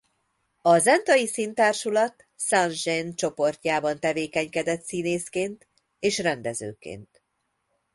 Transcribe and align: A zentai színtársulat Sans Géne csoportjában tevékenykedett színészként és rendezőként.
A 0.61 0.77
zentai 0.77 1.25
színtársulat 1.27 2.27
Sans 2.37 2.83
Géne 2.83 3.13
csoportjában 3.13 3.99
tevékenykedett 3.99 4.81
színészként 4.81 5.67
és 5.99 6.17
rendezőként. 6.17 7.23